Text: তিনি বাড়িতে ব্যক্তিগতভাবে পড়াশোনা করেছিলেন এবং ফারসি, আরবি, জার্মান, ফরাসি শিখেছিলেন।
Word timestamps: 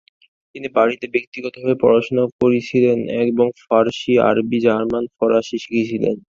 তিনি 0.55 0.67
বাড়িতে 0.77 1.05
ব্যক্তিগতভাবে 1.15 1.75
পড়াশোনা 1.83 2.23
করেছিলেন 2.41 2.97
এবং 3.23 3.47
ফারসি, 3.61 4.13
আরবি, 4.29 4.57
জার্মান, 4.65 5.03
ফরাসি 5.17 5.55
শিখেছিলেন। 5.63 6.15